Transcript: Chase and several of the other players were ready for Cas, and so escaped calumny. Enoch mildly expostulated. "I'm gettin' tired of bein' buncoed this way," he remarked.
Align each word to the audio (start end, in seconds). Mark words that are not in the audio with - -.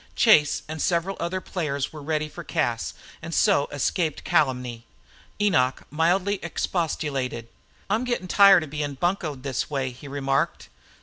Chase 0.15 0.63
and 0.67 0.81
several 0.81 1.15
of 1.17 1.19
the 1.19 1.25
other 1.25 1.41
players 1.41 1.93
were 1.93 2.01
ready 2.01 2.27
for 2.27 2.43
Cas, 2.43 2.95
and 3.21 3.35
so 3.35 3.67
escaped 3.71 4.23
calumny. 4.23 4.83
Enoch 5.39 5.83
mildly 5.91 6.39
expostulated. 6.41 7.47
"I'm 7.87 8.03
gettin' 8.03 8.27
tired 8.27 8.63
of 8.63 8.71
bein' 8.71 8.95
buncoed 8.95 9.43
this 9.43 9.69
way," 9.69 9.91
he 9.91 10.07
remarked. 10.07 10.69